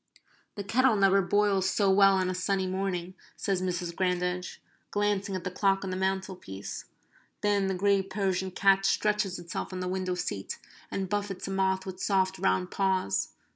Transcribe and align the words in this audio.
"The 0.55 0.63
kettle 0.63 0.95
never 0.95 1.21
boils 1.21 1.69
so 1.69 1.91
well 1.91 2.15
on 2.15 2.27
a 2.27 2.33
sunny 2.33 2.65
morning," 2.65 3.13
says 3.37 3.61
Mrs. 3.61 3.95
Grandage, 3.95 4.57
glancing 4.89 5.35
at 5.35 5.43
the 5.43 5.51
clock 5.51 5.83
on 5.83 5.91
the 5.91 5.95
mantelpiece. 5.95 6.85
Then 7.41 7.67
the 7.67 7.75
grey 7.75 8.01
Persian 8.01 8.49
cat 8.49 8.83
stretches 8.87 9.37
itself 9.37 9.71
on 9.71 9.79
the 9.79 9.87
window 9.87 10.15
seat, 10.15 10.57
and 10.89 11.07
buffets 11.07 11.47
a 11.47 11.51
moth 11.51 11.85
with 11.85 12.01
soft 12.01 12.39
round 12.39 12.71
paws. 12.71 13.33